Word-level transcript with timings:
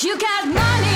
You 0.00 0.16
got 0.16 0.46
money 0.46 0.87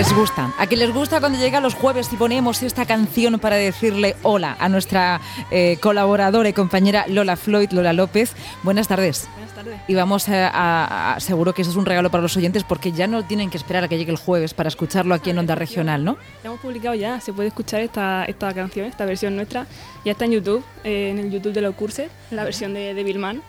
les 0.00 0.14
gusta? 0.14 0.50
¿A 0.58 0.66
qué 0.66 0.76
les 0.76 0.92
gusta 0.94 1.20
cuando 1.20 1.38
llega 1.38 1.60
los 1.60 1.74
jueves 1.74 2.10
y 2.10 2.16
ponemos 2.16 2.62
esta 2.62 2.86
canción 2.86 3.38
para 3.38 3.56
decirle 3.56 4.16
hola 4.22 4.56
a 4.58 4.68
nuestra 4.70 5.20
eh, 5.50 5.76
colaboradora 5.80 6.48
y 6.48 6.52
compañera 6.54 7.04
Lola 7.06 7.36
Floyd, 7.36 7.70
Lola 7.72 7.92
López? 7.92 8.32
Buenas 8.62 8.88
tardes. 8.88 9.28
Buenas 9.34 9.54
tardes. 9.54 9.80
Y 9.88 9.94
vamos 9.94 10.26
a, 10.30 10.48
a- 10.48 11.14
a- 11.16 11.20
seguro 11.20 11.52
que 11.52 11.60
eso 11.62 11.70
es 11.70 11.76
un 11.76 11.84
regalo 11.84 12.10
para 12.10 12.22
los 12.22 12.34
oyentes 12.36 12.64
porque 12.64 12.92
ya 12.92 13.06
no 13.06 13.24
tienen 13.26 13.50
que 13.50 13.58
esperar 13.58 13.84
a 13.84 13.88
que 13.88 13.98
llegue 13.98 14.10
el 14.10 14.16
jueves 14.16 14.54
para 14.54 14.68
escucharlo 14.68 15.14
aquí 15.14 15.30
en 15.30 15.38
Onda 15.38 15.54
Regional, 15.54 16.02
¿no? 16.02 16.16
Ya 16.42 16.48
hemos 16.48 16.60
publicado 16.60 16.94
ya, 16.94 17.20
se 17.20 17.34
puede 17.34 17.48
escuchar 17.48 17.82
esta, 17.82 18.24
esta 18.24 18.54
canción, 18.54 18.86
esta 18.86 19.04
versión 19.04 19.36
nuestra. 19.36 19.66
Ya 20.06 20.12
está 20.12 20.24
en 20.24 20.32
YouTube, 20.32 20.64
eh, 20.82 21.10
en 21.10 21.18
el 21.18 21.30
YouTube 21.30 21.52
de 21.52 21.60
los 21.60 21.74
cursos, 21.74 22.06
la 22.30 22.44
versión 22.44 22.72
de, 22.72 22.94
de 22.94 23.04
Billman. 23.04 23.42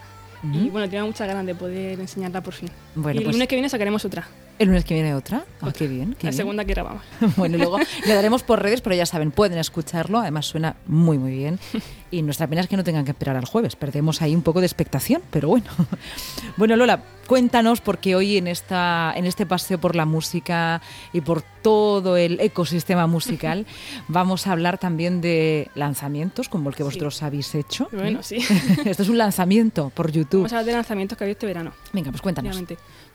Y 0.44 0.70
bueno, 0.72 0.90
tengo 0.90 1.06
muchas 1.06 1.28
ganas 1.28 1.46
de 1.46 1.54
poder 1.54 2.00
enseñarla 2.00 2.42
por 2.42 2.56
fin. 2.56 2.68
Bueno, 2.96 3.14
y 3.14 3.18
el 3.20 3.24
pues- 3.26 3.36
lunes 3.36 3.48
que 3.48 3.56
viene 3.56 3.70
sacaremos 3.70 4.04
otra, 4.06 4.28
El 4.60 4.68
lunes 4.68 4.86
que 4.86 4.94
viene 4.94 5.16
otra. 5.16 5.44
Ah, 5.62 5.72
qué 5.76 5.88
bien. 5.88 6.16
qué 6.20 6.28
la 6.28 6.32
bien. 6.32 6.38
segunda 6.38 6.66
que 6.66 6.74
grabamos. 6.74 7.04
Bueno, 7.38 7.58
luego 7.58 7.78
le 7.80 8.14
daremos 8.14 8.44
por 8.44 8.62
redes, 8.62 8.82
pero 8.82 8.96
ya 8.96 9.06
saben, 9.06 9.32
pueden 9.32 9.58
escucharlo. 9.58 10.20
Además, 10.20 10.46
suena 10.46 10.76
muy, 10.86 11.18
muy 11.18 11.32
bien. 11.32 11.60
Y 12.14 12.24
nuestra 12.24 12.46
pena 12.46 12.60
es 12.60 12.68
que 12.68 12.76
no 12.76 12.84
tengan 12.84 13.06
que 13.06 13.12
esperar 13.12 13.38
al 13.38 13.46
jueves. 13.46 13.78
Perdemos 13.78 14.22
ahí 14.22 14.36
un 14.36 14.42
poco 14.42 14.60
de 14.60 14.66
expectación, 14.66 15.22
pero 15.32 15.48
bueno. 15.48 15.68
Bueno, 16.58 16.76
Lola, 16.76 17.02
cuéntanos, 17.26 17.80
porque 17.80 18.16
hoy 18.16 18.36
en, 18.36 18.48
esta, 18.48 19.14
en 19.16 19.26
este 19.26 19.46
paseo 19.46 19.80
por 19.80 19.96
la 19.96 20.06
música 20.06 20.82
y 21.14 21.22
por 21.22 21.42
todo 21.62 22.18
el 22.18 22.42
ecosistema 22.42 23.08
musical, 23.08 23.66
vamos 24.10 24.46
a 24.46 24.52
hablar 24.52 24.78
también 24.78 25.22
de 25.22 25.70
lanzamientos, 25.74 26.50
como 26.50 26.70
el 26.70 26.76
que 26.76 26.84
vosotros 26.84 27.24
habéis 27.24 27.56
hecho. 27.56 27.88
Bueno, 27.94 28.20
¿eh? 28.20 28.24
sí. 28.24 28.40
Esto 28.84 29.04
es 29.04 29.10
un 29.10 29.18
lanzamiento 29.18 29.90
por 29.96 30.12
YouTube. 30.12 30.42
Vamos 30.42 30.52
a 30.52 30.58
hablar 30.58 30.66
de 30.66 30.74
lanzamientos 30.74 31.18
que 31.18 31.24
había 31.24 31.32
este 31.32 31.46
verano. 31.46 31.72
Venga, 31.94 32.12
pues 32.12 32.22
cuéntanos. 32.22 32.62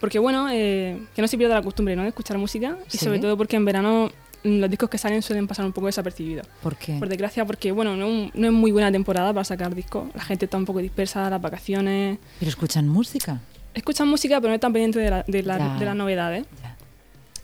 Porque 0.00 0.18
bueno, 0.18 0.48
eh, 0.50 1.00
que 1.14 1.22
no 1.22 1.28
se 1.28 1.38
pierda 1.38 1.54
la 1.54 1.62
costumbre 1.62 1.96
¿no? 1.96 2.02
de 2.02 2.08
escuchar 2.08 2.36
música 2.38 2.76
y 2.86 2.90
Sí. 2.98 3.04
sobre 3.04 3.18
todo 3.18 3.36
porque 3.36 3.56
en 3.56 3.64
verano 3.64 4.10
mm, 4.44 4.58
los 4.60 4.68
discos 4.70 4.90
que 4.90 4.98
salen 4.98 5.22
suelen 5.22 5.46
pasar 5.46 5.64
un 5.64 5.72
poco 5.72 5.86
desapercibidos. 5.86 6.46
¿Por 6.62 6.76
qué? 6.76 6.98
Por 6.98 7.08
desgracia, 7.08 7.44
porque 7.46 7.72
bueno, 7.72 7.96
no, 7.96 8.30
no 8.32 8.46
es 8.46 8.52
muy 8.52 8.70
buena 8.72 8.92
temporada 8.92 9.32
para 9.32 9.44
sacar 9.44 9.74
discos. 9.74 10.08
La 10.14 10.22
gente 10.22 10.44
está 10.44 10.56
un 10.58 10.64
poco 10.66 10.80
dispersa, 10.80 11.28
las 11.30 11.40
vacaciones. 11.40 12.18
Pero 12.38 12.48
escuchan 12.48 12.88
música. 12.88 13.40
Escuchan 13.74 14.08
música, 14.08 14.36
pero 14.40 14.48
no 14.50 14.54
están 14.54 14.72
pendientes 14.72 15.02
de, 15.02 15.10
la- 15.10 15.22
de, 15.26 15.42
la- 15.42 15.78
de 15.78 15.84
las 15.84 15.96
novedades. 15.96 16.44
Ya. 16.62 16.76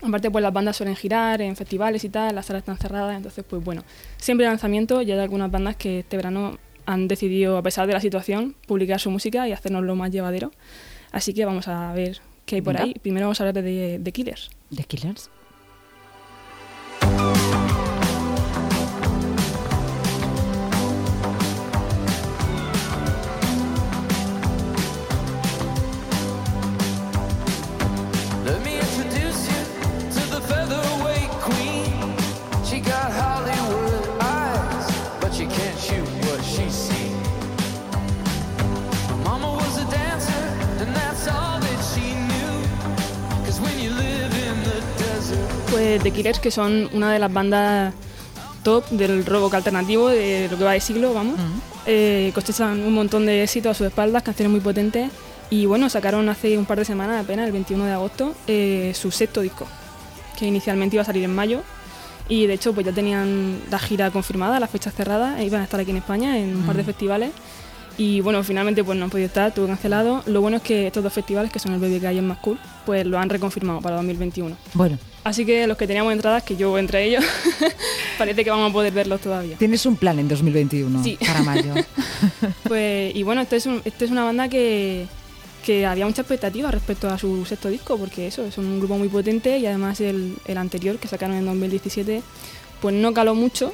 Aparte, 0.07 0.29
pues 0.29 0.41
las 0.43 0.51
bandas 0.51 0.75
suelen 0.75 0.95
girar 0.95 1.41
en 1.41 1.55
festivales 1.55 2.03
y 2.03 2.09
tal, 2.09 2.35
las 2.35 2.45
salas 2.47 2.61
están 2.61 2.77
cerradas, 2.77 3.15
entonces, 3.15 3.45
pues 3.49 3.63
bueno, 3.63 3.83
siempre 4.17 4.45
lanzamiento 4.45 5.01
y 5.01 5.11
hay 5.11 5.17
algunas 5.19 5.49
bandas 5.49 5.75
que 5.77 5.99
este 5.99 6.17
verano 6.17 6.57
han 6.85 7.07
decidido, 7.07 7.57
a 7.57 7.61
pesar 7.63 7.87
de 7.87 7.93
la 7.93 8.01
situación, 8.01 8.55
publicar 8.67 8.99
su 8.99 9.09
música 9.09 9.47
y 9.47 9.53
hacernos 9.53 9.83
lo 9.85 9.95
más 9.95 10.11
llevadero. 10.11 10.51
Así 11.13 11.33
que 11.33 11.45
vamos 11.45 11.67
a 11.69 11.93
ver 11.93 12.19
qué 12.45 12.55
hay 12.55 12.61
por 12.61 12.73
Venga. 12.73 12.85
ahí. 12.85 12.93
Primero 13.01 13.25
vamos 13.27 13.39
a 13.41 13.43
hablar 13.47 13.63
de, 13.63 13.99
de 13.99 14.11
Killers. 14.11 14.49
¿De 14.69 14.83
Killers? 14.83 15.29
Pues 45.93 46.01
The 46.01 46.09
Killers, 46.09 46.39
que 46.39 46.49
son 46.49 46.89
una 46.93 47.13
de 47.13 47.19
las 47.19 47.31
bandas 47.31 47.93
top 48.63 48.89
del 48.89 49.23
rock 49.27 49.53
alternativo 49.53 50.09
de 50.09 50.47
lo 50.49 50.57
que 50.57 50.63
va 50.63 50.71
de 50.71 50.79
siglo, 50.79 51.13
vamos. 51.13 51.39
Eh, 51.85 52.31
cosechan 52.33 52.81
un 52.81 52.95
montón 52.95 53.27
de 53.27 53.43
éxitos 53.43 53.69
a 53.69 53.73
sus 53.75 53.85
espaldas, 53.85 54.23
canciones 54.23 54.49
muy 54.49 54.59
potentes. 54.59 55.11
Y 55.51 55.67
bueno, 55.67 55.91
sacaron 55.91 56.27
hace 56.29 56.57
un 56.57 56.65
par 56.65 56.79
de 56.79 56.85
semanas, 56.85 57.23
apenas, 57.23 57.45
el 57.45 57.51
21 57.51 57.85
de 57.85 57.91
agosto, 57.91 58.33
eh, 58.47 58.91
su 58.95 59.11
sexto 59.11 59.41
disco, 59.41 59.67
que 60.39 60.47
inicialmente 60.47 60.95
iba 60.95 61.03
a 61.03 61.05
salir 61.05 61.23
en 61.25 61.35
mayo. 61.35 61.61
Y 62.27 62.47
de 62.47 62.55
hecho, 62.55 62.73
pues 62.73 62.87
ya 62.87 62.91
tenían 62.91 63.59
la 63.69 63.77
gira 63.77 64.09
confirmada, 64.09 64.59
las 64.59 64.71
fechas 64.71 64.95
cerradas, 64.95 65.39
e 65.39 65.45
iban 65.45 65.61
a 65.61 65.65
estar 65.65 65.79
aquí 65.79 65.91
en 65.91 65.97
España 65.97 66.39
en 66.39 66.55
un 66.55 66.63
par 66.63 66.75
de 66.75 66.83
festivales. 66.83 67.29
Y 67.99 68.21
bueno, 68.21 68.43
finalmente 68.43 68.83
pues 68.83 68.97
no 68.97 69.05
han 69.05 69.11
podido 69.11 69.27
estar, 69.27 69.53
tuvo 69.53 69.67
cancelado. 69.67 70.23
Lo 70.25 70.41
bueno 70.41 70.57
es 70.57 70.63
que 70.63 70.87
estos 70.87 71.03
dos 71.03 71.13
festivales, 71.13 71.51
que 71.51 71.59
son 71.59 71.71
el 71.71 71.79
BBK 71.79 72.13
y 72.13 72.17
el 72.17 72.23
Más 72.23 72.39
Cool, 72.39 72.57
pues 72.83 73.05
lo 73.05 73.19
han 73.19 73.29
reconfirmado 73.29 73.79
para 73.79 73.97
2021. 73.97 74.57
Bueno, 74.73 74.97
Así 75.23 75.45
que 75.45 75.67
los 75.67 75.77
que 75.77 75.87
teníamos 75.87 76.11
entradas, 76.11 76.43
que 76.43 76.55
yo 76.57 76.77
entre 76.77 77.05
ellos, 77.05 77.23
parece 78.17 78.43
que 78.43 78.49
vamos 78.49 78.69
a 78.69 78.73
poder 78.73 78.91
verlos 78.93 79.21
todavía. 79.21 79.55
tienes 79.57 79.85
un 79.85 79.95
plan 79.95 80.19
en 80.19 80.27
2021 80.27 81.03
Sí. 81.03 81.17
para 81.25 81.41
mayo. 81.43 81.73
Pues, 82.67 83.15
y 83.15 83.23
bueno, 83.23 83.41
esto 83.41 83.55
es, 83.55 83.65
un- 83.65 83.81
esto 83.85 84.05
es 84.05 84.11
una 84.11 84.23
banda 84.23 84.49
que, 84.49 85.05
que 85.65 85.85
había 85.85 86.05
mucha 86.05 86.21
expectativa 86.21 86.69
respecto 86.71 87.09
a 87.09 87.17
su 87.17 87.45
sexto 87.45 87.69
disco, 87.69 87.97
porque 87.97 88.27
eso, 88.27 88.45
es 88.45 88.57
un 88.57 88.79
grupo 88.79 88.97
muy 88.97 89.07
potente 89.09 89.57
y 89.57 89.65
además 89.65 89.99
el, 90.01 90.35
el 90.45 90.57
anterior 90.57 90.97
que 90.97 91.07
sacaron 91.07 91.35
en 91.37 91.45
2017, 91.45 92.21
pues 92.81 92.95
no 92.95 93.13
caló 93.13 93.33
mucho. 93.35 93.73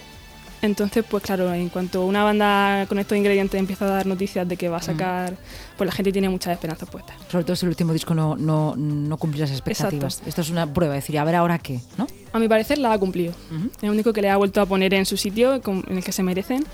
Entonces, 0.62 1.06
pues 1.10 1.24
claro, 1.24 1.54
en 1.54 1.70
cuanto 1.70 2.06
una 2.06 2.24
banda 2.24 2.86
con 2.90 3.00
estos 3.00 3.18
ingredientes 3.18 3.58
empieza 3.58 3.86
a 3.86 3.90
dar 3.90 4.06
noticias 4.06 4.46
de 4.48 4.58
que 4.58 4.68
va 4.68 4.78
a 4.78 4.82
sacar, 4.82 5.36
pues 5.78 5.86
la 5.88 5.92
gente 5.94 6.12
tiene 6.12 6.28
muchas 6.28 6.52
esperanzas 6.54 6.90
puestas. 6.90 7.16
Sobre 7.32 7.46
todo 7.46 7.56
si 7.56 7.66
el 7.66 7.70
último 7.70 7.94
disco 7.94 8.14
no, 8.14 8.36
no, 8.36 8.76
no 8.76 9.18
cumplió 9.18 9.44
las 9.46 9.52
expectativas. 9.52 10.22
Esto 10.26 10.42
es 10.42 10.50
una 10.50 10.72
prueba, 10.74 10.96
decir, 10.96 11.18
a 11.18 11.24
ver 11.24 11.36
ahora 11.36 11.60
qué, 11.60 11.80
¿no? 11.98 12.08
A 12.34 12.40
mi 12.40 12.48
parecer 12.50 12.78
la 12.78 12.92
ha 12.92 12.98
cumplido. 13.00 13.34
Ujú. 13.56 13.70
Es 13.82 13.90
un 13.90 13.96
disco 13.96 14.12
que 14.12 14.22
le 14.22 14.30
ha 14.30 14.36
vuelto 14.38 14.60
a 14.60 14.66
poner 14.66 14.94
en 14.94 15.06
su 15.06 15.16
sitio, 15.16 15.54
en 15.66 15.98
el 15.98 16.04
que 16.04 16.12
se 16.12 16.24
merecen, 16.24 16.66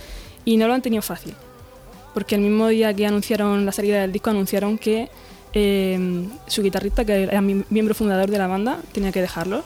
y 0.45 0.57
no 0.57 0.67
lo 0.67 0.73
han 0.73 0.81
tenido 0.81 1.03
fácil. 1.03 1.35
Porque 2.15 2.35
el 2.35 2.41
mismo 2.41 2.67
día 2.69 2.91
que 2.93 3.05
anunciaron 3.05 3.65
la 3.67 3.71
salida 3.71 4.01
del 4.01 4.11
disco, 4.11 4.31
anunciaron 4.31 4.77
que 4.79 5.09
eh, 5.53 6.27
su 6.47 6.63
guitarrista, 6.63 7.05
que 7.05 7.23
era 7.23 7.39
mi- 7.41 7.63
miembro 7.69 7.93
fundador 7.93 8.31
de 8.31 8.37
la 8.39 8.47
banda, 8.47 8.79
tenía 8.93 9.11
que 9.11 9.21
dejarlo. 9.21 9.63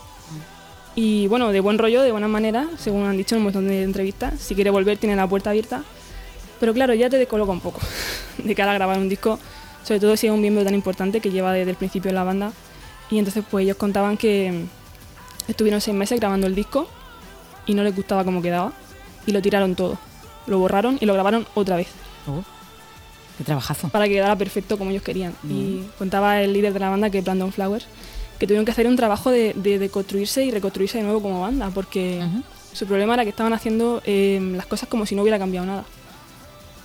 Y 0.96 1.28
bueno, 1.28 1.52
de 1.52 1.60
buen 1.60 1.78
rollo, 1.78 2.02
de 2.02 2.12
buena 2.12 2.28
manera, 2.28 2.68
según 2.78 3.06
han 3.06 3.16
dicho 3.18 3.36
en 3.36 3.40
un 3.40 3.44
montón 3.46 3.68
de 3.68 3.84
entrevistas. 3.84 4.40
Si 4.40 4.56
quiere 4.56 4.70
volver, 4.70 4.98
tiene 4.98 5.16
la 5.16 5.28
puerta 5.28 5.52
abierta. 5.52 5.84
Pero 6.60 6.74
claro, 6.74 6.94
ya 6.94 7.10
te 7.10 7.18
descoloca 7.18 7.52
un 7.52 7.62
poco 7.62 7.80
de 8.38 8.56
cara 8.56 8.72
a 8.72 8.74
grabar 8.76 8.98
un 8.98 9.08
disco, 9.08 9.40
sobre 9.84 10.00
todo 10.00 10.18
si 10.18 10.28
es 10.28 10.34
un 10.34 10.42
miembro 10.42 10.64
tan 10.64 10.74
importante 10.74 11.22
que 11.22 11.32
lleva 11.32 11.54
desde 11.54 11.72
el 11.72 11.78
principio 11.78 12.10
en 12.10 12.16
la 12.16 12.24
banda. 12.24 12.52
Y 13.10 13.18
entonces, 13.18 13.44
pues 13.50 13.64
ellos 13.64 13.78
contaban 13.78 14.18
que 14.18 14.66
estuvieron 15.48 15.80
seis 15.82 15.96
meses 15.96 16.20
grabando 16.20 16.48
el 16.48 16.56
disco 16.56 16.88
y 17.66 17.74
no 17.74 17.84
les 17.84 17.96
gustaba 17.96 18.24
cómo 18.26 18.42
quedaba. 18.42 18.74
Y 19.26 19.32
lo 19.32 19.42
tiraron 19.42 19.76
todo. 19.76 19.98
Lo 20.48 20.60
borraron 20.60 20.98
y 21.00 21.06
lo 21.06 21.14
grabaron 21.14 21.46
otra 21.54 21.76
vez 21.76 21.88
Oh, 22.28 22.44
qué 23.38 23.44
trabajazo. 23.44 23.90
para 23.90 24.06
que 24.06 24.14
quedara 24.14 24.36
perfecto 24.36 24.78
como 24.78 24.92
ellos 24.92 25.04
querían. 25.04 25.34
Y 25.48 25.84
contaba 25.98 26.42
el 26.42 26.52
líder 26.54 26.74
de 26.74 26.80
la 26.80 26.90
banda, 26.90 27.10
que 27.10 27.22
Brandon 27.22 27.52
Flowers, 27.52 27.86
que 28.40 28.48
tuvieron 28.48 28.66
que 28.66 28.72
hacer 28.72 28.88
un 28.88 28.96
trabajo 28.96 29.30
de, 29.32 29.54
de, 29.54 29.78
de 29.80 29.90
construirse 29.90 30.44
y 30.46 30.52
reconstruirse 30.52 30.98
de 30.98 31.04
nuevo 31.04 31.22
como 31.22 31.42
banda, 31.42 31.70
porque 31.74 32.24
su 32.74 32.86
problema 32.88 33.14
era 33.16 33.24
que 33.24 33.30
estaban 33.32 33.52
haciendo 33.54 34.02
eh, 34.06 34.40
las 34.56 34.66
cosas 34.66 34.88
como 34.88 35.06
si 35.06 35.14
no 35.16 35.22
hubiera 35.24 35.38
cambiado 35.38 35.66
nada. 35.68 35.84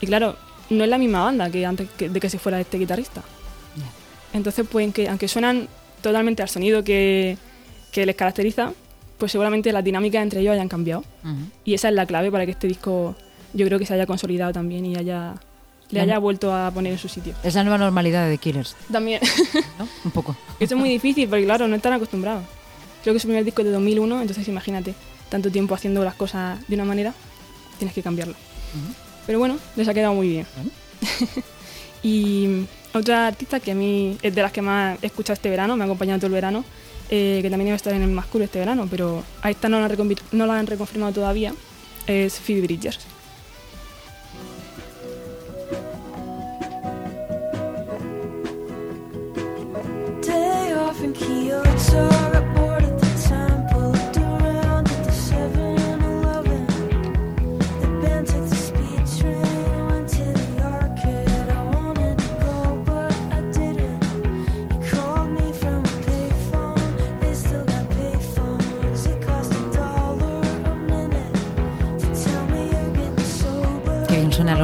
Y 0.01 0.07
claro, 0.07 0.37
no 0.71 0.83
es 0.85 0.91
la 0.91 0.99
misma 0.99 1.23
banda 1.25 1.51
que 1.51 1.65
antes 1.65 1.89
que- 1.97 2.09
de 2.09 2.21
que 2.21 2.29
se 2.29 2.39
fuera 2.39 2.61
este 2.61 2.79
guitarrista. 2.79 3.23
Entonces, 4.33 4.67
pues 4.71 4.85
aunque, 4.85 5.09
aunque 5.09 5.29
suenan 5.29 5.69
totalmente 6.03 6.43
al 6.43 6.49
sonido 6.49 6.83
que, 6.83 7.39
que 7.93 8.05
les 8.05 8.17
caracteriza, 8.17 8.73
pues 9.19 9.31
seguramente 9.31 9.73
las 9.73 9.85
dinámicas 9.85 10.23
entre 10.23 10.41
ellos 10.41 10.53
hayan 10.55 10.69
cambiado. 10.69 11.05
Ujú. 11.23 11.35
Y 11.65 11.75
esa 11.75 11.89
es 11.89 11.95
la 11.95 12.05
clave 12.05 12.33
para 12.33 12.45
que 12.45 12.50
este 12.50 12.67
disco 12.67 13.15
yo 13.53 13.65
creo 13.67 13.79
que 13.79 13.87
se 13.87 13.95
haya 13.95 14.07
consolidado 14.07 14.53
también 14.53 14.85
y 14.87 14.97
haya, 14.97 15.35
le 15.94 16.00
haya 16.00 16.19
vuelto 16.19 16.55
a 16.55 16.70
poner 16.70 16.93
en 16.93 16.99
su 16.99 17.08
sitio. 17.08 17.35
Es 17.43 17.55
la 17.55 17.62
nueva 17.62 17.79
normalidad 17.79 18.29
de 18.29 18.38
Killers, 18.38 18.76
También, 18.91 19.20
¿no? 19.79 19.88
Un 20.05 20.11
poco. 20.11 20.37
esto 20.61 20.75
es 20.75 20.81
muy 20.81 20.88
difícil 20.88 21.29
porque 21.29 21.44
claro, 21.44 21.69
no 21.69 21.76
están 21.76 21.93
acostumbrados. 21.93 22.44
Creo 23.02 23.14
que 23.14 23.20
su 23.20 23.26
primer 23.29 23.44
disco 23.44 23.62
es 23.62 23.67
de 23.67 23.73
2001, 23.73 24.20
entonces 24.20 24.49
imagínate, 24.49 24.94
tanto 25.29 25.50
tiempo 25.50 25.75
haciendo 25.75 26.05
las 26.05 26.14
cosas 26.14 26.58
de 26.69 26.75
una 26.75 26.85
manera, 26.85 27.14
tienes 27.79 27.94
que 27.94 28.02
cambiarlo. 28.02 28.35
Pero 29.26 29.38
bueno, 29.38 29.56
les 29.76 29.88
ha 29.88 29.94
quedado 29.94 30.14
muy 30.14 30.29
bien. 30.29 30.46
Y 32.05 32.67
otra 32.93 33.26
artista 33.26 33.58
que 33.61 33.73
a 33.73 33.75
mí 33.75 34.19
es 34.20 34.35
de 34.35 34.43
las 34.43 34.52
que 34.52 34.61
más 34.61 34.99
he 35.02 35.06
escuchado 35.06 35.32
este 35.32 35.49
verano, 35.49 35.75
me 35.75 35.85
ha 35.85 35.87
acompañado 35.87 36.19
todo 36.19 36.26
el 36.26 36.35
verano, 36.35 36.62
eh, 37.08 37.38
que 37.40 37.49
también 37.49 37.69
iba 37.69 37.75
a 37.75 37.76
estar 37.76 37.94
en 37.94 38.02
el 38.02 38.11
Más 38.11 38.26
Cool 38.26 38.43
este 38.43 38.58
verano, 38.58 38.87
pero 38.90 39.25
a 39.40 39.50
esta 39.50 39.70
no 39.70 39.81
la, 39.81 39.88
no 40.32 40.47
la 40.47 40.58
han 40.58 40.67
reconfirmado 40.67 41.12
todavía, 41.12 41.55
es 42.06 42.38
Phoebe 42.38 42.61
Bridgers. 42.61 43.00
Kyoto, 51.94 52.24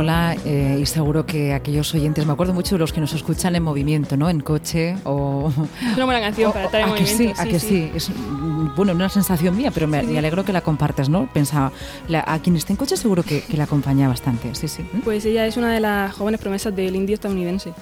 Lola 0.00 0.34
eh, 0.46 0.78
y 0.80 0.86
seguro 0.86 1.26
que 1.26 1.52
aquellos 1.52 1.94
oyentes, 1.94 2.24
me 2.24 2.32
acuerdo 2.32 2.54
mucho 2.54 2.74
de 2.76 2.78
los 2.78 2.90
que 2.92 3.00
nos 3.02 3.12
escuchan 3.12 3.54
en 3.54 3.62
movimiento, 3.62 4.16
¿no? 4.16 4.30
En 4.30 4.40
coche 4.40 4.96
o... 5.04 5.52
Es 5.90 5.96
una 5.96 6.06
buena 6.06 6.20
canción 6.20 6.52
para 6.54 6.64
estar 6.64 6.80
en 6.80 6.88
¿A 6.88 6.94
que 6.94 7.04
sí? 7.04 7.12
movimiento. 7.14 7.42
¿A 7.42 7.44
que 7.44 7.58
sí? 7.60 7.90
Es, 7.94 8.08
mm, 8.08 8.74
bueno, 8.76 8.92
una 8.92 9.10
sensación 9.10 9.54
mía, 9.56 9.70
pero 9.72 9.86
me, 9.86 10.02
me 10.02 10.18
alegro 10.18 10.42
que 10.42 10.54
la 10.54 10.62
compartas, 10.62 11.10
¿no? 11.10 11.28
Pensaba, 11.32 11.70
la- 12.08 12.24
a 12.26 12.38
quien 12.38 12.56
esté 12.56 12.72
en 12.72 12.78
coche 12.78 12.96
seguro 12.96 13.22
que, 13.22 13.42
que 13.42 13.56
la 13.58 13.64
acompaña 13.64 14.08
bastante, 14.08 14.54
sí, 14.54 14.68
sí. 14.68 14.82
¿Mm? 14.90 15.00
Pues 15.00 15.22
ella 15.26 15.46
es 15.46 15.58
una 15.58 15.70
de 15.70 15.80
las 15.80 16.14
jóvenes 16.14 16.40
promesas 16.40 16.74
del 16.74 16.96
indie 16.96 17.14
estadounidense. 17.14 17.74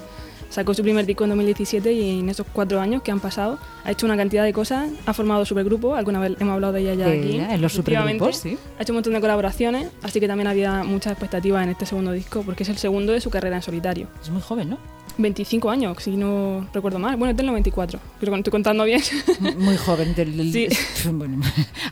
Sacó 0.50 0.72
su 0.74 0.82
primer 0.82 1.04
disco 1.04 1.24
en 1.24 1.30
2017 1.30 1.92
y 1.92 2.20
en 2.20 2.28
esos 2.28 2.46
cuatro 2.52 2.80
años 2.80 3.02
que 3.02 3.10
han 3.10 3.20
pasado 3.20 3.58
ha 3.84 3.90
hecho 3.90 4.06
una 4.06 4.16
cantidad 4.16 4.44
de 4.44 4.52
cosas, 4.52 4.90
ha 5.06 5.12
formado 5.12 5.44
supergrupo, 5.44 5.94
alguna 5.94 6.20
vez 6.20 6.32
hemos 6.40 6.54
hablado 6.54 6.72
de 6.72 6.80
ella 6.80 6.94
ya 6.94 7.06
De 7.06 7.18
aquí. 7.18 7.32
ella, 7.36 7.54
en 7.54 7.60
los 7.60 7.72
supergrupos, 7.72 8.36
sí. 8.36 8.56
Ha 8.78 8.82
hecho 8.82 8.92
un 8.92 8.96
montón 8.96 9.12
de 9.12 9.20
colaboraciones, 9.20 9.88
así 10.02 10.20
que 10.20 10.28
también 10.28 10.46
había 10.46 10.84
muchas 10.84 11.12
expectativas 11.12 11.62
en 11.64 11.70
este 11.70 11.86
segundo 11.86 12.12
disco, 12.12 12.42
porque 12.42 12.62
es 12.62 12.68
el 12.68 12.78
segundo 12.78 13.12
de 13.12 13.20
su 13.20 13.30
carrera 13.30 13.56
en 13.56 13.62
solitario. 13.62 14.08
Es 14.22 14.30
muy 14.30 14.42
joven, 14.42 14.70
¿no? 14.70 14.78
25 15.18 15.68
años, 15.70 15.96
si 16.02 16.16
no 16.16 16.66
recuerdo 16.72 16.98
mal. 16.98 17.16
Bueno, 17.16 17.34
del 17.34 17.46
94, 17.46 17.98
creo 18.20 18.32
que 18.32 18.38
estoy 18.38 18.50
contando 18.50 18.84
bien. 18.84 19.00
Muy 19.58 19.76
joven. 19.76 20.14
del- 20.14 20.36
del- 20.36 20.52
Sí. 20.52 20.68
bueno, 21.12 21.40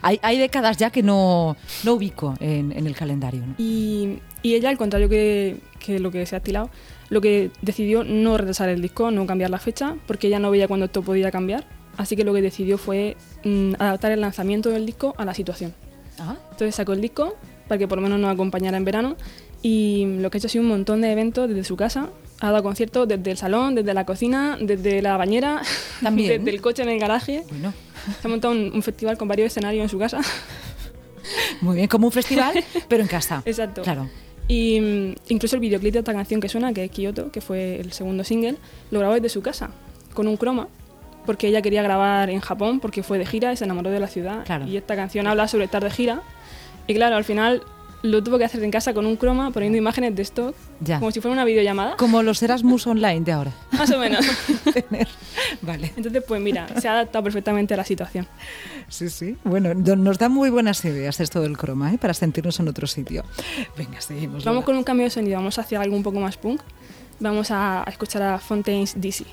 hay, 0.01 0.19
hay 0.21 0.37
décadas 0.37 0.77
ya 0.77 0.89
que 0.89 1.03
no, 1.03 1.55
no 1.83 1.93
ubico 1.93 2.33
en, 2.39 2.71
en 2.71 2.87
el 2.87 2.95
calendario. 2.95 3.41
¿no? 3.45 3.55
Y, 3.57 4.19
y 4.41 4.55
ella, 4.55 4.69
al 4.69 4.77
contrario 4.77 5.09
que, 5.09 5.57
que 5.79 5.99
lo 5.99 6.09
que 6.11 6.25
se 6.25 6.35
ha 6.35 6.39
estilado, 6.39 6.69
lo 7.09 7.21
que 7.21 7.51
decidió 7.61 8.03
no 8.03 8.37
retrasar 8.37 8.69
el 8.69 8.81
disco, 8.81 9.11
no 9.11 9.25
cambiar 9.27 9.49
la 9.49 9.59
fecha, 9.59 9.95
porque 10.07 10.27
ella 10.27 10.39
no 10.39 10.49
veía 10.51 10.67
cuándo 10.67 10.85
esto 10.87 11.01
podía 11.01 11.29
cambiar. 11.31 11.65
Así 11.97 12.15
que 12.15 12.23
lo 12.23 12.33
que 12.33 12.41
decidió 12.41 12.77
fue 12.77 13.17
mm, 13.43 13.73
adaptar 13.79 14.11
el 14.11 14.21
lanzamiento 14.21 14.69
del 14.69 14.85
disco 14.85 15.15
a 15.17 15.25
la 15.25 15.33
situación. 15.33 15.73
Ah, 16.19 16.35
Entonces 16.51 16.75
sacó 16.75 16.93
el 16.93 17.01
disco 17.01 17.35
para 17.67 17.77
que 17.79 17.87
por 17.87 17.97
lo 17.97 18.01
menos 18.03 18.19
nos 18.19 18.31
acompañara 18.31 18.77
en 18.77 18.85
verano 18.85 19.17
y 19.61 20.05
lo 20.19 20.29
que 20.29 20.37
ha 20.37 20.39
hecho 20.39 20.47
ha 20.47 20.49
sido 20.49 20.63
un 20.63 20.69
montón 20.69 21.01
de 21.01 21.11
eventos 21.11 21.49
desde 21.49 21.63
su 21.63 21.75
casa. 21.75 22.09
Ha 22.39 22.51
dado 22.51 22.61
conciertos 22.63 23.07
desde 23.07 23.31
el 23.31 23.37
salón, 23.37 23.73
desde 23.75 23.93
la 23.93 24.05
cocina, 24.05 24.57
desde 24.61 25.01
la 25.01 25.17
bañera, 25.17 25.61
También. 26.01 26.43
desde 26.43 26.55
el 26.55 26.61
coche 26.61 26.83
en 26.83 26.89
el 26.89 26.99
garaje. 26.99 27.43
bueno, 27.49 27.73
Se 28.21 28.27
ha 28.27 28.29
montado 28.29 28.53
un, 28.53 28.71
un 28.73 28.83
festival 28.83 29.17
con 29.17 29.27
varios 29.27 29.47
escenarios 29.47 29.83
en 29.83 29.89
su 29.89 29.97
casa. 29.97 30.21
muy 31.61 31.75
bien, 31.77 31.87
como 31.87 32.07
un 32.07 32.11
festival, 32.13 32.63
pero 32.87 33.01
en 33.03 33.09
casa. 33.09 33.41
Exacto. 33.45 33.81
Claro. 33.81 34.09
Y 34.47 34.79
mm, 34.79 35.15
incluso 35.29 35.55
el 35.55 35.61
videoclip 35.61 35.93
de 35.93 35.99
esta 35.99 36.13
canción 36.13 36.39
que 36.39 36.47
suena, 36.47 36.71
que 36.73 36.85
es 36.85 36.91
Kyoto, 36.91 37.31
que 37.31 37.41
fue 37.41 37.79
el 37.79 37.91
segundo 37.91 38.23
single, 38.23 38.55
lo 38.91 38.99
grabó 38.99 39.15
desde 39.15 39.29
su 39.29 39.41
casa, 39.41 39.71
con 40.13 40.27
un 40.27 40.37
croma, 40.37 40.67
porque 41.25 41.47
ella 41.47 41.61
quería 41.61 41.81
grabar 41.81 42.29
en 42.29 42.39
Japón, 42.39 42.79
porque 42.79 43.03
fue 43.03 43.17
de 43.17 43.25
gira 43.25 43.51
y 43.51 43.57
se 43.57 43.65
enamoró 43.65 43.89
de 43.89 43.99
la 43.99 44.07
ciudad. 44.07 44.45
Claro. 44.45 44.67
Y 44.67 44.77
esta 44.77 44.95
canción 44.95 45.27
habla 45.27 45.47
sobre 45.47 45.65
estar 45.65 45.83
de 45.83 45.89
gira. 45.91 46.21
Y 46.85 46.93
claro, 46.93 47.17
al 47.17 47.25
final 47.25 47.63
lo 48.07 48.23
tuvo 48.23 48.37
que 48.37 48.45
hacer 48.45 48.63
en 48.63 48.71
casa 48.71 48.93
con 48.93 49.05
un 49.05 49.15
croma, 49.15 49.51
poniendo 49.51 49.77
imágenes 49.77 50.15
de 50.15 50.21
stock, 50.23 50.55
Ya. 50.81 50.99
como 50.99 51.11
si 51.11 51.21
fuera 51.21 51.33
una 51.33 51.45
videollamada, 51.45 51.95
Como 51.97 52.23
los 52.23 52.41
Erasmus 52.41 52.87
online 52.87 53.21
de 53.21 53.31
ahora. 53.31 53.51
más 53.71 53.91
o 53.91 53.99
menos. 53.99 54.25
Vale. 55.61 55.91
Entonces, 55.95 56.23
pues 56.27 56.41
mira, 56.41 56.67
se 56.79 56.87
ha 56.87 56.93
adaptado 56.93 57.23
perfectamente 57.23 57.73
a 57.73 57.77
la 57.77 57.83
situación. 57.83 58.27
Sí, 58.89 59.09
sí. 59.09 59.35
Bueno, 59.43 59.73
nos 59.73 60.17
da 60.17 60.29
muy 60.29 60.49
buenas 60.49 60.83
ideas 60.85 61.19
esto 61.19 61.41
del 61.41 61.57
croma, 61.57 61.93
¿eh? 61.93 61.97
Para 61.97 62.13
sentirnos 62.13 62.59
en 62.59 62.67
otro 62.67 62.87
sitio. 62.87 63.23
Venga, 63.77 63.99
seguimos. 64.01 64.43
Vamos 64.45 64.63
con 64.63 64.75
un 64.77 64.83
cambio 64.83 65.05
de 65.05 65.09
sonido, 65.09 65.35
vamos 65.37 65.57
hacia 65.59 65.81
algo 65.81 65.95
un 65.95 66.03
poco 66.03 66.19
más 66.19 66.37
punk. 66.37 66.61
Vamos 67.19 67.49
a 67.51 67.83
escuchar 67.87 68.21
a 68.21 68.39
Fontaines 68.39 68.93
DC. 68.99 69.25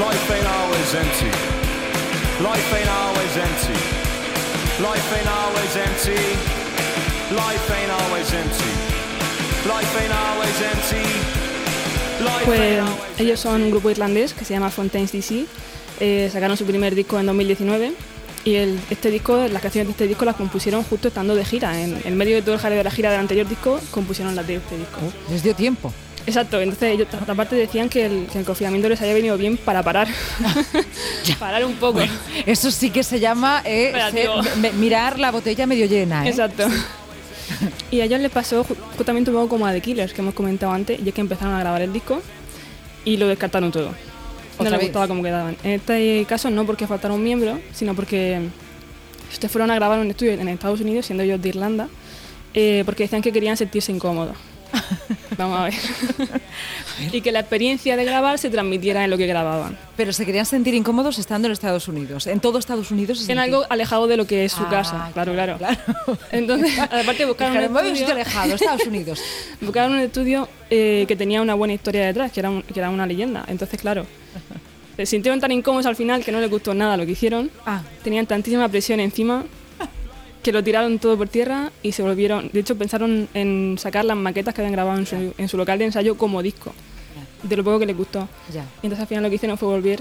Life 0.00 0.32
ain't 0.32 0.46
always 0.46 0.94
empty. 0.94 1.30
Life 2.42 2.72
ain't 2.74 2.88
always 2.88 3.36
empty. 3.36 3.78
Life 4.80 5.12
ain't 5.14 5.28
always 5.28 5.76
empty. 5.76 6.20
Life 7.36 7.70
ain't 7.76 7.92
always 8.00 8.32
empty. 8.32 8.72
Life 9.68 9.92
ain't 10.00 10.14
always 10.24 10.62
empty. 10.72 11.04
Life 12.24 12.46
Pues 12.46 12.60
ain't 12.60 12.80
always 12.80 13.20
ellos 13.20 13.40
son 13.40 13.60
un 13.62 13.70
grupo 13.70 13.90
irlandés 13.90 14.32
que 14.32 14.46
se 14.46 14.54
llama 14.54 14.70
Fontaines 14.70 15.12
DC. 15.12 15.44
Eh, 16.00 16.30
sacaron 16.32 16.56
su 16.56 16.64
primer 16.64 16.94
disco 16.94 17.20
en 17.20 17.26
2019 17.26 17.92
y 18.44 18.54
el, 18.54 18.80
este 18.88 19.10
disco, 19.10 19.36
las 19.48 19.60
canciones 19.60 19.88
de 19.88 19.92
este 19.92 20.06
disco 20.06 20.24
las 20.24 20.36
compusieron 20.36 20.82
justo 20.82 21.08
estando 21.08 21.34
de 21.34 21.44
gira. 21.44 21.78
En, 21.78 22.00
en 22.02 22.16
medio 22.16 22.36
de 22.36 22.42
todo 22.42 22.54
el 22.54 22.60
jaleo 22.62 22.78
de 22.78 22.84
la 22.84 22.90
gira 22.90 23.10
del 23.10 23.20
anterior 23.20 23.46
disco, 23.46 23.78
compusieron 23.90 24.34
las 24.34 24.46
de 24.46 24.54
este 24.54 24.78
disco. 24.78 25.00
Les 25.28 25.42
dio 25.42 25.54
tiempo. 25.54 25.92
Exacto, 26.26 26.60
entonces 26.60 26.94
ellos 26.94 27.08
aparte 27.26 27.56
decían 27.56 27.88
que 27.88 28.06
el, 28.06 28.26
que 28.30 28.38
el 28.38 28.44
confinamiento 28.44 28.88
les 28.88 29.00
había 29.00 29.14
venido 29.14 29.36
bien 29.38 29.56
para 29.56 29.82
parar. 29.82 30.06
parar 31.38 31.64
un 31.64 31.74
poco. 31.74 32.00
Eso 32.46 32.70
sí 32.70 32.90
que 32.90 33.02
se 33.02 33.18
llama 33.20 33.62
eh, 33.64 33.92
ser- 34.10 34.72
mirar 34.74 35.18
la 35.18 35.30
botella 35.30 35.66
medio 35.66 35.86
llena. 35.86 36.24
¿eh? 36.26 36.30
Exacto. 36.30 36.66
Y 37.90 38.00
a 38.00 38.04
ellos 38.04 38.20
les 38.20 38.30
pasó 38.30 38.64
ju- 38.64 38.76
justamente 38.96 39.30
un 39.30 39.36
poco 39.36 39.48
como 39.48 39.66
a 39.66 39.72
The 39.72 39.80
Killers, 39.80 40.12
que 40.12 40.20
hemos 40.20 40.34
comentado 40.34 40.72
antes, 40.72 41.00
y 41.04 41.08
es 41.08 41.14
que 41.14 41.20
empezaron 41.20 41.54
a 41.54 41.60
grabar 41.60 41.82
el 41.82 41.92
disco 41.92 42.20
y 43.04 43.16
lo 43.16 43.26
descartaron 43.26 43.72
todo. 43.72 43.86
No 43.88 43.94
¿Otra 44.58 44.70
les 44.70 44.78
vez? 44.78 44.88
gustaba 44.88 45.08
cómo 45.08 45.22
quedaban. 45.22 45.56
En 45.64 45.72
este 45.72 46.24
caso 46.28 46.50
no 46.50 46.64
porque 46.66 46.86
faltara 46.86 47.12
un 47.14 47.22
miembro, 47.24 47.58
sino 47.72 47.94
porque 47.94 48.40
ustedes 49.32 49.50
fueron 49.50 49.70
a 49.70 49.74
grabar 49.74 49.98
un 49.98 50.10
estudio 50.10 50.32
en 50.32 50.46
Estados 50.48 50.80
Unidos, 50.80 51.06
siendo 51.06 51.24
ellos 51.24 51.40
de 51.42 51.48
Irlanda, 51.48 51.88
eh, 52.54 52.82
porque 52.84 53.04
decían 53.04 53.22
que 53.22 53.32
querían 53.32 53.56
sentirse 53.56 53.90
incómodos. 53.90 54.36
Vamos 55.38 55.58
a 55.60 55.64
ver. 55.64 55.74
y 57.12 57.20
que 57.20 57.32
la 57.32 57.40
experiencia 57.40 57.96
de 57.96 58.04
grabar 58.04 58.38
se 58.38 58.50
transmitiera 58.50 59.04
en 59.04 59.10
lo 59.10 59.16
que 59.18 59.26
grababan. 59.26 59.76
Pero 59.96 60.12
se 60.12 60.26
querían 60.26 60.46
sentir 60.46 60.74
incómodos 60.74 61.18
estando 61.18 61.46
en 61.46 61.52
Estados 61.52 61.88
Unidos. 61.88 62.26
En 62.26 62.40
todo 62.40 62.58
Estados 62.58 62.90
Unidos. 62.90 63.18
se 63.18 63.22
En 63.24 63.38
sentía- 63.38 63.42
algo 63.44 63.64
alejado 63.70 64.06
de 64.06 64.16
lo 64.16 64.26
que 64.26 64.44
es 64.44 64.52
su 64.52 64.64
Ah, 64.64 64.70
casa, 64.70 65.10
claro, 65.12 65.32
claro. 65.32 65.56
claro. 65.58 65.78
Entonces, 66.32 66.78
aparte 66.78 67.24
buscaron 67.24 67.52
Dijeron, 67.54 67.68
un 67.70 67.74
"Me 67.74 67.80
voy 67.80 67.88
a 67.88 67.90
un 67.92 67.96
estudio- 67.96 67.96
sitio 67.96 68.14
alejado, 68.14 68.54
Estados 68.54 68.86
Unidos. 68.86 69.20
Buscaron 69.60 69.92
un 69.92 70.00
estudio 70.00 70.48
eh, 70.70 71.04
que 71.08 71.16
tenía 71.16 71.40
una 71.42 71.54
buena 71.54 71.74
historia 71.74 72.06
detrás, 72.06 72.32
que 72.32 72.40
era, 72.40 72.50
un- 72.50 72.62
que 72.62 72.78
era 72.78 72.90
una 72.90 73.06
leyenda. 73.06 73.44
Entonces, 73.48 73.80
claro, 73.80 74.06
se 74.96 75.06
sintieron 75.06 75.40
tan 75.40 75.50
incómodos 75.52 75.86
al 75.86 75.96
final 75.96 76.24
que 76.24 76.32
no 76.32 76.40
les 76.40 76.50
gustó 76.50 76.74
nada 76.74 76.96
lo 76.96 77.06
que 77.06 77.12
hicieron. 77.12 77.50
Ah, 77.64 77.82
Tenían 78.04 78.26
tantísima 78.26 78.68
presión 78.68 79.00
encima 79.00 79.44
que 80.42 80.52
lo 80.52 80.62
tiraron 80.64 80.98
todo 80.98 81.16
por 81.18 81.28
tierra 81.28 81.70
y 81.82 81.92
se 81.92 82.02
volvieron. 82.02 82.50
De 82.52 82.60
hecho, 82.60 82.76
pensaron 82.76 83.28
en 83.34 83.76
sacar 83.78 84.04
las 84.04 84.16
maquetas 84.16 84.54
que 84.54 84.60
habían 84.62 84.72
grabado 84.72 84.98
en 84.98 85.06
su, 85.06 85.34
en 85.36 85.48
su 85.48 85.56
local 85.56 85.78
de 85.78 85.84
ensayo 85.86 86.16
como 86.16 86.42
disco, 86.42 86.72
de 87.42 87.56
lo 87.56 87.64
poco 87.64 87.78
que 87.78 87.86
les 87.86 87.96
gustó. 87.96 88.28
ya. 88.52 88.62
Y 88.82 88.86
entonces 88.86 89.00
al 89.00 89.06
final 89.06 89.22
lo 89.24 89.28
que 89.28 89.34
hicieron 89.36 89.58
fue 89.58 89.68
volver 89.68 90.00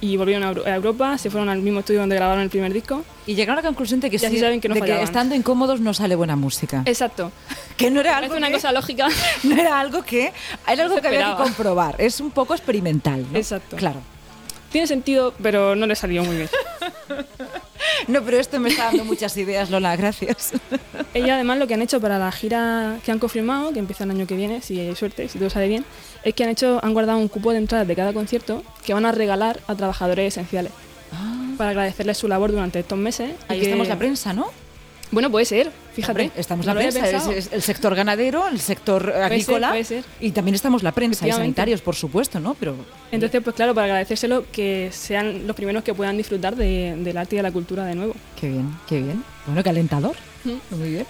y 0.00 0.16
volvieron 0.16 0.44
a 0.44 0.48
Euro- 0.50 0.64
a 0.64 0.74
Europa, 0.76 1.18
se 1.18 1.28
fueron 1.28 1.48
al 1.48 1.60
mismo 1.60 1.80
estudio 1.80 1.98
donde 2.00 2.14
grabaron 2.14 2.42
el 2.42 2.50
primer 2.50 2.72
disco. 2.72 3.02
Y 3.26 3.34
llegaron 3.34 3.58
a 3.58 3.62
la 3.62 3.68
conclusión 3.68 3.98
de 3.98 4.10
que, 4.10 4.16
así 4.18 4.28
sí- 4.28 4.38
saben 4.38 4.60
que 4.60 4.68
no 4.68 4.74
de 4.76 4.82
que 4.82 5.02
estando 5.02 5.34
incómodos 5.34 5.80
no 5.80 5.92
sale 5.92 6.14
buena 6.14 6.36
música. 6.36 6.82
Exacto. 6.84 7.32
que 7.76 7.90
no 7.90 8.00
era 8.00 8.16
algo 8.18 8.28
Parece 8.28 8.38
una 8.38 8.46
que- 8.48 8.54
cosa 8.54 8.72
lógica. 8.72 9.08
no 9.42 9.56
era 9.56 9.80
algo 9.80 10.02
que 10.04 10.32
era 10.68 10.82
algo 10.84 10.94
se 10.96 11.00
que 11.00 11.08
había 11.08 11.36
que 11.36 11.42
comprobar. 11.42 11.96
Es 11.98 12.20
un 12.20 12.30
poco 12.30 12.54
experimental, 12.54 13.26
¿no? 13.32 13.36
Exacto. 13.38 13.76
Claro. 13.76 14.00
Tiene 14.70 14.86
sentido, 14.86 15.32
pero 15.42 15.74
no 15.74 15.86
le 15.86 15.96
salió 15.96 16.22
muy 16.22 16.36
bien. 16.36 16.48
No, 18.08 18.22
pero 18.22 18.38
esto 18.38 18.58
me 18.60 18.68
está 18.70 18.86
dando 18.86 19.04
muchas 19.04 19.36
ideas, 19.36 19.70
Lola, 19.70 19.96
gracias. 19.96 20.52
Ella 21.14 21.34
además 21.34 21.58
lo 21.58 21.66
que 21.66 21.74
han 21.74 21.82
hecho 21.82 22.00
para 22.00 22.18
la 22.18 22.30
gira 22.32 22.98
que 23.04 23.10
han 23.12 23.18
confirmado, 23.18 23.72
que 23.72 23.78
empieza 23.78 24.04
el 24.04 24.10
año 24.10 24.26
que 24.26 24.34
viene, 24.36 24.60
si 24.62 24.78
hay 24.80 24.94
suerte, 24.96 25.28
si 25.28 25.38
todo 25.38 25.50
sale 25.50 25.68
bien, 25.68 25.84
es 26.24 26.34
que 26.34 26.44
han 26.44 26.50
hecho, 26.50 26.80
han 26.82 26.92
guardado 26.94 27.18
un 27.18 27.28
cupo 27.28 27.52
de 27.52 27.58
entradas 27.58 27.86
de 27.86 27.94
cada 27.96 28.12
concierto 28.12 28.62
que 28.84 28.94
van 28.94 29.04
a 29.06 29.12
regalar 29.12 29.60
a 29.66 29.74
trabajadores 29.74 30.34
esenciales 30.34 30.72
para 31.56 31.70
agradecerles 31.70 32.16
su 32.18 32.28
labor 32.28 32.52
durante 32.52 32.78
estos 32.78 32.98
meses. 32.98 33.32
Ahí 33.48 33.58
que- 33.60 33.66
estamos 33.66 33.88
la 33.88 33.98
prensa, 33.98 34.32
¿no? 34.32 34.46
Bueno, 35.10 35.30
puede 35.30 35.46
ser, 35.46 35.70
fíjate. 35.94 36.22
Hombre, 36.24 36.40
estamos 36.40 36.66
no 36.66 36.74
la 36.74 36.80
prensa, 36.80 36.98
es, 37.06 37.10
pensado. 37.12 37.32
es 37.32 37.50
el 37.52 37.62
sector 37.62 37.94
ganadero, 37.94 38.46
el 38.48 38.60
sector 38.60 39.10
agrícola 39.10 39.70
puede 39.70 39.84
ser. 39.84 40.04
y 40.20 40.32
también 40.32 40.54
estamos 40.54 40.82
la 40.82 40.92
prensa 40.92 41.26
y 41.26 41.32
sanitarios, 41.32 41.80
por 41.80 41.94
supuesto, 41.96 42.40
¿no? 42.40 42.54
Pero 42.54 42.74
Entonces, 43.10 43.40
pues 43.42 43.56
claro, 43.56 43.74
para 43.74 43.86
agradecérselo, 43.86 44.44
que 44.52 44.90
sean 44.92 45.46
los 45.46 45.56
primeros 45.56 45.82
que 45.82 45.94
puedan 45.94 46.16
disfrutar 46.18 46.56
de- 46.56 46.94
del 46.98 47.16
arte 47.16 47.36
y 47.36 47.38
de 47.38 47.42
la 47.42 47.50
cultura 47.52 47.84
de 47.86 47.94
nuevo. 47.94 48.14
qué 48.38 48.48
bien, 48.50 48.70
qué 48.86 49.00
bien. 49.00 49.24
Bueno, 49.46 49.62
qué 49.62 49.70
alentador. 49.70 50.14
Muy 50.44 50.90
bien. 50.90 51.06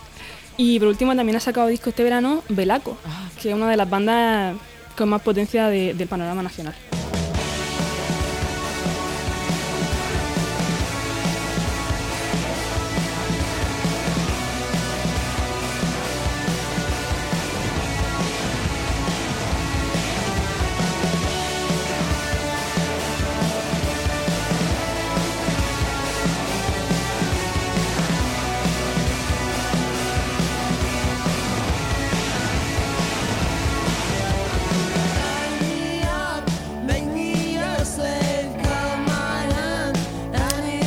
Y 0.57 0.79
por 0.79 0.89
último 0.89 1.15
también 1.17 1.37
ha 1.37 1.41
sacado 1.41 1.67
disco 1.69 1.91
este 1.91 2.03
verano 2.05 2.43
Velaco, 2.49 2.97
Ah. 3.05 3.29
que 3.41 3.49
es 3.51 3.55
una 3.55 3.69
de 3.71 3.77
las 3.77 3.89
bandas 3.91 4.57
con 4.97 5.09
más 5.09 5.23
potencia 5.23 5.69
de- 5.69 5.95
del 5.95 6.09
panorama 6.09 6.43
nacional. 6.43 6.75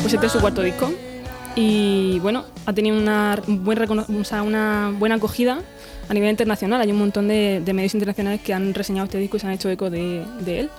Pues 0.02 0.14
este 0.14 0.26
es 0.26 0.32
su 0.32 0.40
cuarto 0.40 0.62
disco. 0.62 0.92
Y 1.54 2.18
bueno, 2.20 2.44
ha 2.66 2.72
tenido 2.72 2.96
una, 2.96 3.40
un 3.46 3.64
buen 3.64 3.78
o 3.80 4.24
sea, 4.24 4.42
una 4.42 4.92
buena 4.98 5.16
acogida 5.16 5.60
a 6.08 6.14
nivel 6.14 6.30
internacional. 6.30 6.80
Hay 6.80 6.90
un 6.90 6.98
montón 6.98 7.28
de, 7.28 7.62
de 7.64 7.72
medios 7.72 7.94
internacionales 7.94 8.40
que 8.42 8.54
han 8.54 8.74
reseñado 8.74 9.04
este 9.04 9.18
disco 9.18 9.36
y 9.36 9.40
se 9.40 9.46
han 9.46 9.52
hecho 9.52 9.68
eco 9.70 9.90
de, 9.90 10.24
de 10.40 10.60
él. 10.60 10.70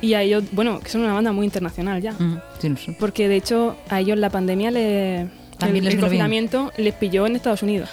Y 0.00 0.14
a 0.14 0.22
ellos, 0.22 0.44
bueno, 0.52 0.78
que 0.80 0.90
son 0.90 1.00
una 1.02 1.14
banda 1.14 1.32
muy 1.32 1.44
internacional 1.44 2.00
ya. 2.02 2.12
Mm, 2.12 2.40
sí, 2.60 2.68
no 2.68 2.76
sé. 2.76 2.96
Porque 2.98 3.28
de 3.28 3.36
hecho 3.36 3.76
a 3.88 4.00
ellos 4.00 4.18
la 4.18 4.30
pandemia, 4.30 4.70
le, 4.70 5.28
También 5.58 5.84
el, 5.84 5.86
les 5.86 5.94
el 5.94 6.00
confinamiento 6.00 6.72
les 6.76 6.94
pilló 6.94 7.26
en 7.26 7.36
Estados 7.36 7.62
Unidos. 7.62 7.88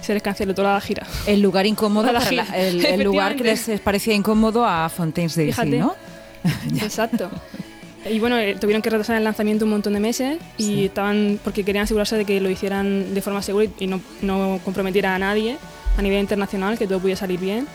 Se 0.00 0.14
les 0.14 0.22
canceló 0.22 0.54
toda 0.54 0.74
la 0.74 0.80
gira. 0.80 1.06
El 1.26 1.40
lugar 1.42 1.66
incómodo, 1.66 2.06
la 2.12 2.20
para 2.20 2.32
la- 2.32 2.44
gira. 2.44 2.58
el, 2.58 2.84
el 2.86 3.02
lugar 3.02 3.36
que 3.36 3.44
les 3.44 3.68
parecía 3.80 4.14
incómodo 4.14 4.64
a 4.64 4.88
Fontaines 4.88 5.34
Fíjate. 5.34 5.78
¿no? 5.78 5.94
Exacto. 6.80 7.30
Y 8.10 8.18
bueno, 8.20 8.38
eh, 8.38 8.56
tuvieron 8.60 8.82
que 8.82 8.90
retrasar 8.90 9.16
el 9.16 9.24
lanzamiento 9.24 9.64
un 9.64 9.70
montón 9.72 9.92
de 9.94 10.00
meses 10.00 10.38
y 10.56 10.64
Sí. 10.64 10.84
estaban 10.86 11.38
porque 11.42 11.64
querían 11.64 11.84
asegurarse 11.84 12.16
de 12.16 12.24
que 12.24 12.40
lo 12.40 12.50
hicieran 12.50 13.14
de 13.14 13.22
forma 13.22 13.42
segura 13.42 13.66
y 13.78 13.86
no, 13.86 14.00
no 14.22 14.60
comprometiera 14.64 15.14
a 15.14 15.18
nadie 15.18 15.56
a 15.96 16.02
nivel 16.02 16.20
internacional, 16.20 16.78
que 16.78 16.86
todo 16.86 17.00
pudiera 17.00 17.18
salir 17.18 17.40
bien. 17.40 17.66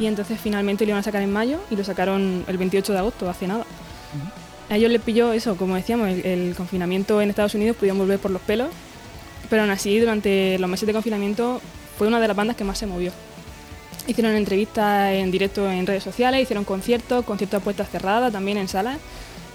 Y 0.00 0.06
entonces 0.06 0.40
finalmente 0.40 0.84
lo 0.86 0.90
iban 0.90 1.00
a 1.00 1.02
sacar 1.02 1.20
en 1.20 1.30
mayo 1.30 1.58
y 1.70 1.76
lo 1.76 1.84
sacaron 1.84 2.44
el 2.48 2.56
28 2.56 2.92
de 2.94 2.98
agosto, 2.98 3.28
hace 3.28 3.46
nada. 3.46 3.64
A 4.70 4.76
ellos 4.76 4.90
les 4.90 5.02
pilló 5.02 5.32
eso, 5.34 5.56
como 5.56 5.74
decíamos, 5.76 6.08
el, 6.08 6.24
el 6.24 6.54
confinamiento 6.56 7.20
en 7.20 7.28
Estados 7.28 7.54
Unidos, 7.54 7.76
pudieron 7.76 7.98
volver 7.98 8.18
por 8.18 8.30
los 8.30 8.40
pelos, 8.40 8.68
pero 9.50 9.62
aún 9.62 9.70
así 9.70 9.98
durante 10.00 10.58
los 10.58 10.68
meses 10.70 10.86
de 10.86 10.92
confinamiento 10.94 11.60
fue 11.98 12.06
una 12.08 12.18
de 12.18 12.26
las 12.28 12.36
bandas 12.36 12.56
que 12.56 12.64
más 12.64 12.78
se 12.78 12.86
movió. 12.86 13.12
Hicieron 14.06 14.34
entrevistas 14.36 15.12
en 15.12 15.30
directo 15.30 15.70
en 15.70 15.86
redes 15.86 16.02
sociales, 16.02 16.40
hicieron 16.42 16.64
conciertos, 16.64 17.24
conciertos 17.26 17.60
a 17.60 17.64
puertas 17.64 17.90
cerradas, 17.90 18.32
también 18.32 18.56
en 18.56 18.68
salas. 18.68 18.96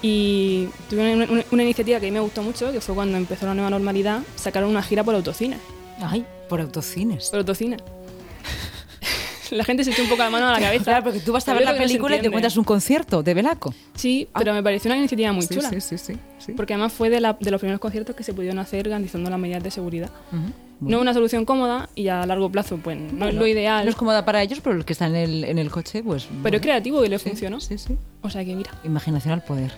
Y 0.02 0.68
tuvieron 0.90 1.14
una, 1.22 1.30
una- 1.32 1.44
una 1.52 1.62
iniciativa 1.62 2.00
que 2.00 2.06
a 2.06 2.08
mí 2.08 2.12
me 2.12 2.20
gustó 2.20 2.42
mucho, 2.42 2.72
que 2.72 2.80
fue 2.80 2.94
cuando 2.94 3.16
empezó 3.16 3.46
la 3.46 3.54
nueva 3.54 3.70
normalidad, 3.70 4.20
sacaron 4.36 4.68
una 4.70 4.82
gira 4.82 5.04
por 5.04 5.14
autocine. 5.14 5.56
Ay, 6.00 6.24
por 6.48 6.60
autocines. 6.60 7.28
Por 7.30 7.38
autocine. 7.38 7.76
la 9.50 9.64
gente 9.64 9.84
se 9.84 9.90
echó 9.90 10.02
un 10.02 10.08
poco 10.08 10.22
la 10.22 10.30
mano 10.30 10.48
a 10.48 10.52
la 10.52 10.60
cabeza. 10.60 10.84
Claro, 10.84 11.04
porque 11.04 11.20
tú 11.20 11.32
vas 11.32 11.46
a 11.46 11.54
ver 11.54 11.64
la 11.64 11.72
no 11.72 11.78
película 11.78 12.16
y 12.16 12.20
te 12.20 12.26
encuentras 12.26 12.56
un 12.56 12.64
concierto 12.64 13.22
de 13.22 13.34
Velaco. 13.34 13.74
Sí, 13.94 14.26
pero 14.36 14.54
me 14.54 14.62
pareció 14.62 14.88
una 14.90 14.98
iniciativa 14.98 15.32
muy 15.32 15.46
chula. 15.46 15.68
Sí, 15.70 15.80
sí, 15.80 15.98
sí. 15.98 16.14
sí. 16.38 16.52
Porque 16.52 16.74
además 16.74 16.92
fue 16.92 17.10
de, 17.10 17.20
la- 17.20 17.36
de 17.38 17.50
los 17.50 17.60
primeros 17.60 17.80
conciertos 17.80 18.16
que 18.16 18.24
se 18.24 18.32
pudieron 18.34 18.58
hacer 18.58 18.88
garantizando 18.88 19.30
las 19.30 19.38
medidas 19.38 19.62
de 19.62 19.70
seguridad. 19.70 20.10
Ujú. 20.32 20.52
No 20.80 21.00
una 21.00 21.14
solución 21.14 21.44
cómoda 21.44 21.88
y 21.94 22.08
a 22.08 22.26
largo 22.26 22.50
plazo, 22.50 22.76
pues 22.82 22.98
no 22.98 23.28
es 23.28 23.34
lo 23.34 23.46
ideal. 23.46 23.84
No 23.84 23.90
es 23.90 23.94
cómoda 23.96 24.24
para 24.24 24.42
ellos, 24.42 24.58
pero 24.64 24.74
el 24.74 24.84
que 24.84 24.94
está 24.94 25.06
en 25.06 25.14
el, 25.14 25.44
en 25.44 25.58
el 25.58 25.70
coche, 25.70 26.02
pues. 26.02 26.24
pero 26.24 26.40
bueno, 26.42 26.56
es 26.56 26.62
creativo 26.62 27.04
y 27.04 27.08
le 27.08 27.18
sí, 27.20 27.28
funcionó. 27.28 27.60
Sí, 27.60 27.78
sí. 27.78 27.96
O 28.22 28.30
sea 28.30 28.44
que 28.44 28.54
mira. 28.54 28.70
Imaginación 28.84 29.34
al 29.34 29.42
poder. 29.42 29.72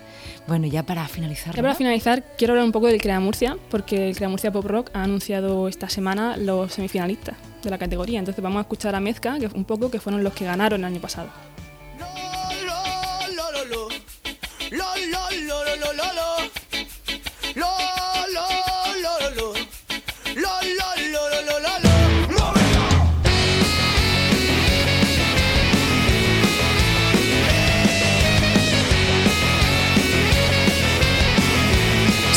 Bueno, 0.47 0.67
ya 0.67 0.83
para 0.83 1.07
finalizar. 1.07 1.55
Ya 1.55 1.61
para 1.61 1.75
finalizar, 1.75 2.23
quiero 2.37 2.53
hablar 2.53 2.65
un 2.65 2.71
poco 2.71 2.87
del 2.87 3.01
Crea 3.01 3.19
Murcia, 3.19 3.57
porque 3.69 4.09
el 4.09 4.15
Crea 4.15 4.29
Murcia 4.29 4.51
Pop 4.51 4.65
Rock 4.65 4.91
ha 4.93 5.03
anunciado 5.03 5.67
esta 5.67 5.89
semana 5.89 6.37
los 6.37 6.73
semifinalistas 6.73 7.35
de 7.63 7.69
la 7.69 7.77
categoría. 7.77 8.19
Entonces 8.19 8.43
vamos 8.43 8.59
a 8.59 8.61
escuchar 8.61 8.93
a 8.95 8.99
Mezca, 8.99 9.39
que 9.39 9.47
un 9.47 9.65
poco, 9.65 9.89
que 9.89 9.99
fueron 9.99 10.23
los 10.23 10.33
que 10.33 10.45
ganaron 10.45 10.81
el 10.81 10.85
año 10.85 11.01
pasado. 11.01 11.29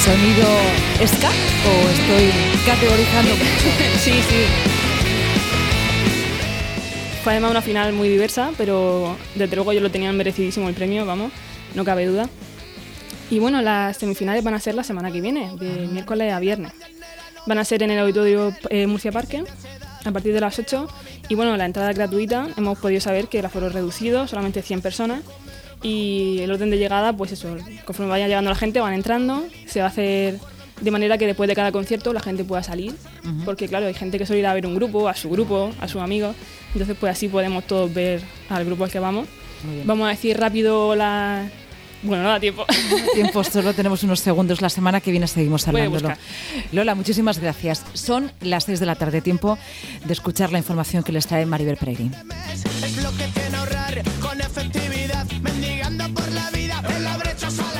¿Sonido 0.09 0.49
ska 1.07 1.29
o 1.29 1.89
estoy 1.91 2.33
categorizando 2.65 3.37
mucho? 3.37 3.69
sí, 3.99 4.13
sí. 4.13 4.45
Fue 7.23 7.33
además 7.33 7.51
una 7.51 7.61
final 7.61 7.93
muy 7.93 8.09
diversa, 8.09 8.53
pero 8.57 9.19
desde 9.35 9.55
luego 9.55 9.75
yo 9.75 9.81
lo 9.81 9.91
tenían 9.91 10.17
merecidísimo 10.17 10.67
el 10.71 10.75
premio, 10.75 11.05
vamos, 11.05 11.31
no 11.75 11.85
cabe 11.85 12.07
duda. 12.07 12.27
Y 13.29 13.39
bueno, 13.39 13.61
las 13.61 13.99
semifinales 13.99 14.43
van 14.43 14.55
a 14.55 14.61
ser 14.61 14.77
la 14.77 14.83
semana 14.83 15.13
que 15.13 15.21
viene, 15.21 15.55
de 15.59 15.87
miércoles 15.89 16.33
a 16.33 16.41
viernes. 16.41 16.73
Van 17.47 17.59
a 17.59 17.65
ser 17.67 17.83
en 17.83 17.91
el 17.91 17.99
auditorio 17.99 18.55
eh, 18.71 18.87
Murcia 18.87 19.13
Parque, 19.13 19.45
a 20.07 20.11
partir 20.11 20.33
de 20.33 20.41
las 20.41 20.59
8. 20.59 20.89
Y 21.29 21.35
bueno, 21.35 21.55
la 21.59 21.67
entrada 21.67 21.91
es 21.91 21.97
gratuita. 21.97 22.49
Hemos 22.57 22.79
podido 22.79 23.03
saber 23.03 23.29
que 23.29 23.41
el 23.41 23.45
aforo 23.45 23.67
es 23.67 23.75
reducido, 23.75 24.27
solamente 24.27 24.63
100 24.63 24.81
personas. 24.81 25.21
Y 25.83 26.39
el 26.41 26.51
orden 26.51 26.71
de 26.71 26.79
llegada, 26.79 27.13
pues 27.13 27.33
eso, 27.33 27.57
conforme 27.85 28.11
vaya 28.11 28.27
llegando 28.27 28.51
la 28.51 28.57
gente, 28.57 28.81
van 28.81 28.95
entrando. 28.95 29.45
Se 29.67 29.81
va 29.81 29.87
a 29.87 29.89
hacer 29.89 30.39
de 30.81 30.91
manera 30.91 31.19
que 31.19 31.27
después 31.27 31.49
de 31.49 31.55
cada 31.55 31.73
concierto 31.73 32.13
la 32.13 32.21
gente 32.21 32.45
pueda 32.45 32.63
salir. 32.63 32.95
Porque 33.45 33.69
claro, 33.69 33.87
hay 33.87 33.95
gente 33.95 34.19
que 34.19 34.27
suele 34.27 34.41
ir 34.41 34.47
a 34.47 34.55
ver 34.55 34.67
un 34.67 34.75
grupo, 34.75 35.09
a 35.09 35.15
su 35.15 35.29
grupo, 35.29 35.71
a 35.81 35.89
sus 35.89 36.01
amigos. 36.01 36.35
Entonces 36.73 36.97
pues 36.99 37.13
así 37.13 37.29
podemos 37.29 37.65
todos 37.65 37.93
ver 37.93 38.23
al 38.49 38.65
grupo 38.65 38.85
al 38.85 38.91
que 38.91 38.99
vamos. 38.99 39.29
Vamos 39.85 40.07
a 40.07 40.11
decir 40.11 40.39
rápido 40.39 40.95
la... 40.95 41.49
Bueno, 42.01 42.23
no 42.23 42.29
da 42.29 42.39
tiempo. 42.39 42.65
Tiempo, 43.13 43.43
solo 43.43 43.75
tenemos 43.75 44.05
unos 44.05 44.21
segundos. 44.21 44.61
La 44.63 44.69
semana 44.69 45.01
que 45.01 45.11
viene 45.11 45.27
seguimos 45.27 45.67
hablándolo. 45.67 46.13
Lola, 46.71 46.95
muchísimas 46.95 47.41
gracias. 47.41 47.85
Son 47.93 48.31
las 48.41 48.65
6 48.65 48.79
de 48.79 48.87
la 48.87 48.95
tarde, 48.95 49.21
tiempo 49.21 49.59
de 50.05 50.13
escuchar 50.13 50.53
la 50.53 50.59
información 50.59 51.03
que 51.03 51.11
les 51.11 51.27
trae 51.27 51.45
Maribel 51.45 51.77
Peregrín. 51.77 52.15
Es 52.83 53.03
lo 53.03 53.11
que 53.17 53.27
tiene 53.29 53.57
ahorrar 53.57 54.03
con 54.21 54.41
efectividad, 54.41 55.27
mendigando 55.43 56.09
por 56.15 56.31
la 56.33 56.51
vida 56.51 56.83
en 56.89 57.05
la 57.05 57.17
brecha 57.17 57.51
salarial. 57.51 57.78